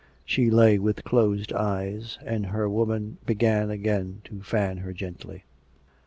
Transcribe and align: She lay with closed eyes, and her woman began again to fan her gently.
She 0.25 0.49
lay 0.49 0.79
with 0.79 1.03
closed 1.03 1.53
eyes, 1.53 2.17
and 2.25 2.47
her 2.47 2.67
woman 2.67 3.19
began 3.27 3.69
again 3.69 4.21
to 4.23 4.41
fan 4.41 4.77
her 4.77 4.93
gently. 4.93 5.43